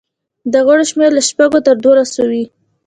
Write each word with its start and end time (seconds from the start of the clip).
د 0.51 0.53
غړو 0.65 0.83
شمېر 0.91 1.09
له 1.17 1.21
شپږو 1.29 1.59
تر 1.67 1.75
دولسو 1.83 2.21
وي. 2.31 2.43